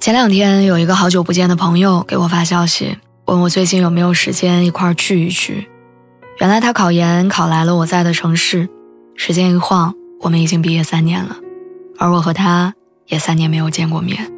[0.00, 2.96] 前两天有一个好久不见的朋友给我发消息，
[3.26, 5.68] 问我最近有没有时间一块聚一聚。
[6.38, 8.66] 原来他考研考来了我在的城市，
[9.14, 11.36] 时间一晃，我们已经毕业三年了，
[11.98, 12.74] 而我和他
[13.08, 14.32] 也三年没有见过面。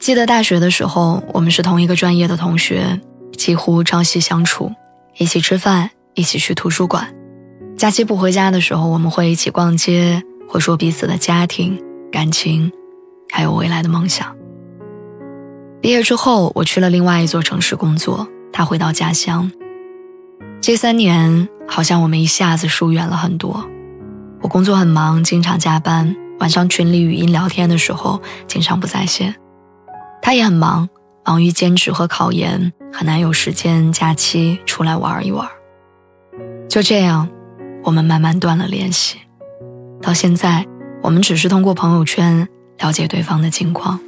[0.00, 3.00] 记得大学的时候，我们是同一个专业的同学，
[3.36, 4.72] 几乎朝夕相处，
[5.18, 7.06] 一起吃饭，一起去图书馆。
[7.76, 12.72] 假期不回家的时候，我们会一起逛街，会说彼此的家庭、感情，
[13.30, 14.36] 还有未来的梦想。
[15.88, 19.50] 毕业之后，我去了另外一座城市工作，他回到家乡。
[20.60, 23.66] 这三年，好像我们一下子疏远了很多。
[24.42, 29.34] 我工作很忙，经常加班，晚上群里语音聊天的时候，经常不在线。
[30.20, 30.86] 他也很忙，
[31.24, 35.48] 忙于兼职和考研，很难有时间假期出来玩一玩。
[36.68, 37.26] 就这样，
[37.82, 39.16] 我们慢慢断了联系。
[40.02, 40.66] 到现在，
[41.02, 42.46] 我们只是通过朋友圈
[42.78, 43.98] 了解对方的近况。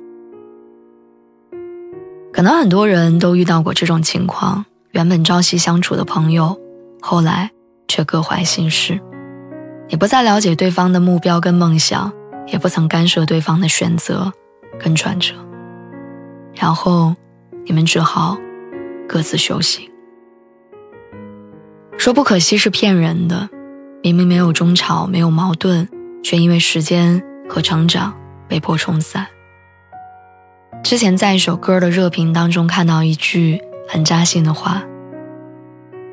[2.40, 6.58] 可能很多人都遇到过这种情况：原本朝夕相处的朋友，
[7.02, 7.50] 后来
[7.86, 8.98] 却各怀心事。
[9.90, 12.10] 你不再了解对方的目标跟梦想，
[12.46, 14.32] 也不曾干涉对方的选择
[14.78, 15.34] 跟转折，
[16.54, 17.14] 然后
[17.66, 18.38] 你们只好
[19.06, 19.86] 各自修行。
[21.98, 23.50] 说不可惜是骗人的，
[24.02, 25.86] 明明没有争吵，没有矛盾，
[26.22, 28.14] 却因为时间和成长
[28.48, 29.26] 被迫冲散。
[30.82, 34.82] 之前在一首歌的热评当中看到一句很扎心的话，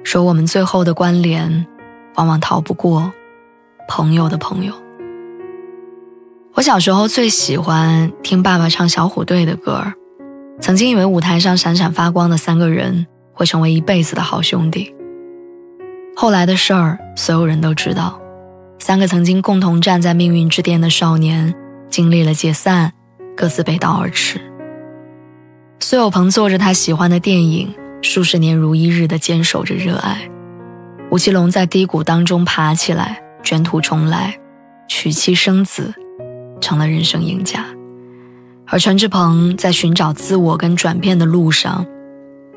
[0.03, 1.65] 说我们最后的关联，
[2.15, 3.11] 往往逃不过
[3.87, 4.73] 朋友的朋友。
[6.53, 9.93] 我小时候最喜欢听爸爸唱小虎队的歌，
[10.59, 14.93] 曾经以为舞台上闪闪发光的三个人会成为一辈子的好兄弟。
[16.15, 18.19] 后来的事儿，所有人都知道，
[18.79, 21.53] 三个曾经共同站在命运之巅的少年，
[21.89, 22.91] 经历了解散，
[23.35, 24.41] 各自背道而驰。
[25.79, 30.15] 苏有朋做着他喜欢的电影，数十年如一日的坚守着热爱；
[31.11, 34.37] 吴奇隆在低谷当中爬起来，卷土重来，
[34.87, 35.93] 娶妻生子，
[36.59, 37.63] 成了人生赢家。
[38.65, 41.85] 而陈志朋在寻找自我跟转变的路上，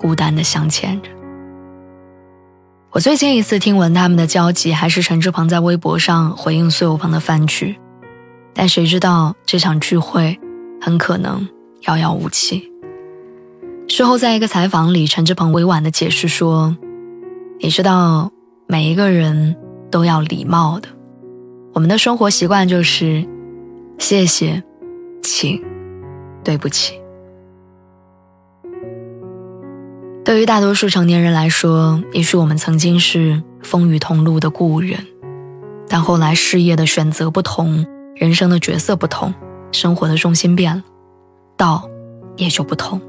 [0.01, 1.11] 孤单的向前着。
[2.91, 7.79] 我最近一次听闻他们的交集，还是陈志朋在微博上回应苏有朋的饭局，
[8.55, 10.41] 但谁知道这场聚会
[10.81, 11.47] 很可能
[11.83, 12.70] 遥遥无期。
[13.93, 16.77] 事后，在一个采访里，陈志朋委婉的解释说
[17.59, 18.31] ：“你知道，
[18.69, 19.57] 每一个人
[19.91, 20.89] 都要礼貌的。
[21.73, 23.27] 我们的生活习惯就是
[23.99, 24.63] 谢谢、
[25.23, 25.61] 请、
[26.45, 26.95] 对不起。
[30.25, 35.05] 对于大多数成年人来说，也许我们曾经是风雨同路的故人，
[35.89, 37.85] 但后来事业的选择不同，
[38.15, 39.35] 人生的角色不同，
[39.73, 40.85] 生活的重心变了，
[41.57, 41.91] 道
[42.37, 43.01] 也就不同。”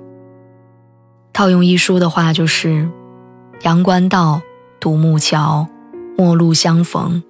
[1.42, 2.88] 套用一书的话，就是
[3.66, 4.44] “阳关道，
[4.80, 5.68] 独木桥，
[6.16, 7.24] 陌路相逢，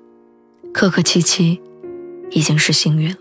[0.73, 1.61] 客客气气，
[2.29, 3.15] 已经是幸运了。”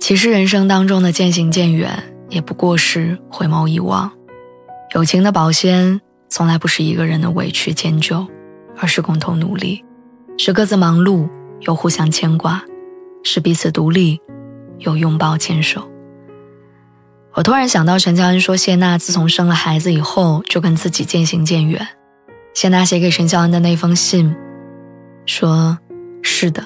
[0.00, 4.10] 其实人生当中的渐行渐远，也不过是回眸一望。
[4.94, 6.00] 友情的保鲜，
[6.30, 8.26] 从来不是一个人的委屈迁就，
[8.78, 9.84] 而是共同努力，
[10.38, 11.28] 是各自忙碌
[11.60, 12.64] 又互相牵挂，
[13.22, 14.18] 是彼此独立
[14.78, 15.86] 又拥抱牵手。
[17.36, 21.86] 我突然想到，陈乔恩说谢娜自从生了孩子以后，就跟自己渐行渐远。
[22.54, 24.34] 谢娜写给陈乔恩的那封信，
[25.26, 25.76] 说
[26.24, 26.64] ：“是的，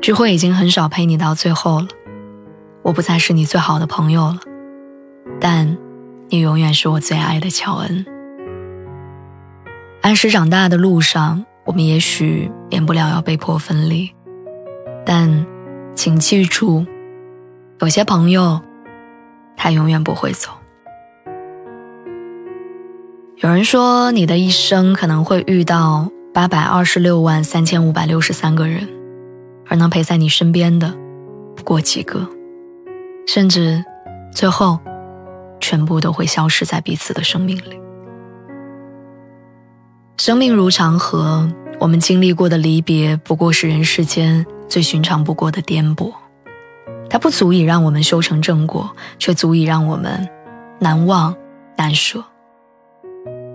[0.00, 1.88] 聚会已经很少陪你到最后了，
[2.80, 4.38] 我不再是你最好的朋友了，
[5.38, 5.76] 但
[6.30, 8.06] 你永远是我最爱的乔恩。”
[10.00, 14.10] 按时长大的路上，我们也许免不了要被迫分离，
[15.04, 15.44] 但
[15.94, 16.86] 请记住，
[17.80, 18.58] 有些朋友。
[19.56, 20.50] 他永远不会走。
[23.36, 28.88] 有人说，你的一生可能会遇到八百二十六万三千五百六十三个人，
[29.66, 30.94] 而能陪在你身边的
[31.56, 32.28] 不过几个，
[33.26, 33.84] 甚至
[34.32, 34.78] 最后
[35.58, 37.80] 全部都会消失在彼此的生命里。
[40.18, 41.50] 生命如长河，
[41.80, 46.12] 我们经历过的离别，不过是人世间最寻常不过的颠簸。
[47.12, 50.26] 它不足以让我们修成正果，却足以让我们
[50.78, 51.36] 难忘
[51.76, 52.24] 难舍。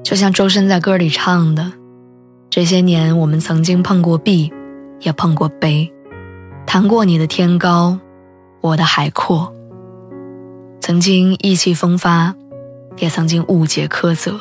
[0.03, 1.71] 就像周深在歌里唱的
[2.51, 4.53] ：“这些年，我们曾经碰过壁，
[4.99, 5.91] 也碰过杯，
[6.67, 7.97] 谈过你的天高，
[8.61, 9.51] 我的海阔。
[10.79, 12.35] 曾经意气风发，
[12.97, 14.39] 也曾经误解苛责，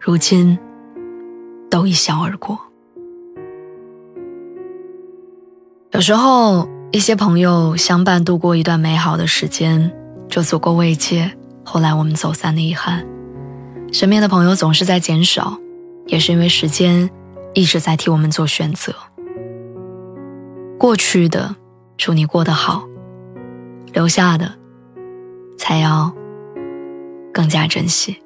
[0.00, 0.58] 如今。”
[1.70, 2.58] 都一笑而过。
[5.92, 9.90] 有时候，一些朋友相伴度过一段美好的时间，
[10.28, 11.32] 就足够慰藉
[11.64, 13.02] 后来我们走散的遗憾。
[13.90, 15.58] 身边的朋友总是在减少，
[16.06, 17.08] 也是因为时间
[17.54, 18.94] 一直在替我们做选择。
[20.78, 21.56] 过去的，
[21.96, 22.82] 祝你过得好；
[23.94, 24.52] 留下的，
[25.56, 26.12] 才要
[27.32, 28.18] 更加珍惜。